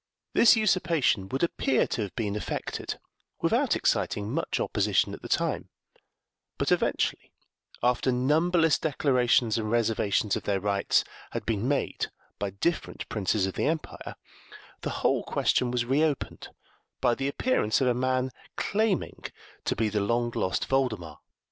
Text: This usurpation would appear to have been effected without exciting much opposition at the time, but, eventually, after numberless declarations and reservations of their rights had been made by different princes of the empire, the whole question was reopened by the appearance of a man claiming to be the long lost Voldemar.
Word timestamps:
This 0.33 0.55
usurpation 0.55 1.29
would 1.29 1.43
appear 1.43 1.85
to 1.85 2.01
have 2.01 2.15
been 2.15 2.35
effected 2.35 2.97
without 3.39 3.75
exciting 3.75 4.31
much 4.33 4.59
opposition 4.59 5.13
at 5.13 5.21
the 5.21 5.29
time, 5.29 5.69
but, 6.57 6.71
eventually, 6.71 7.33
after 7.83 8.11
numberless 8.11 8.79
declarations 8.79 9.59
and 9.59 9.69
reservations 9.69 10.35
of 10.35 10.41
their 10.41 10.59
rights 10.59 11.03
had 11.33 11.45
been 11.45 11.67
made 11.67 12.07
by 12.39 12.49
different 12.49 13.07
princes 13.09 13.45
of 13.45 13.53
the 13.53 13.67
empire, 13.67 14.15
the 14.81 14.89
whole 15.05 15.21
question 15.23 15.69
was 15.69 15.85
reopened 15.85 16.49
by 16.99 17.13
the 17.13 17.27
appearance 17.27 17.79
of 17.79 17.85
a 17.85 17.93
man 17.93 18.31
claiming 18.55 19.21
to 19.65 19.75
be 19.75 19.87
the 19.87 20.01
long 20.01 20.31
lost 20.33 20.67
Voldemar. 20.67 21.19